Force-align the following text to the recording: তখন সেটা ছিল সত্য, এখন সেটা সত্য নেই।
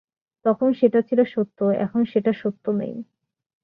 তখন 0.45 0.69
সেটা 0.73 0.99
ছিল 1.01 1.19
সত্য, 1.33 1.59
এখন 1.77 2.01
সেটা 2.05 2.31
সত্য 2.33 2.65
নেই। 2.71 2.95